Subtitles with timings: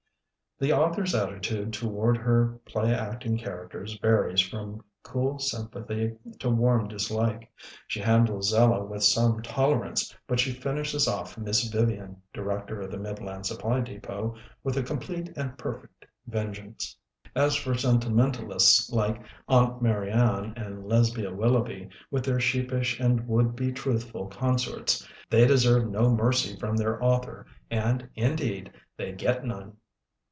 [0.59, 7.09] The author's attitude toward her play acting characters varies from cool sympathy to warm dis
[7.09, 7.51] like.
[7.87, 12.99] She handles Zella with some tolerance but she finishes off Miss Vivian, Director of the
[12.99, 16.95] Mid land Supply Depot, with a complete and perfect vengeance.
[17.33, 23.55] As for sentimentalists like Aunt Marianne and Lesbia Willoughby, with their sheep ish and would
[23.55, 29.77] be truthful consorts, they deserve no mercy from their author and, indeed, they get none.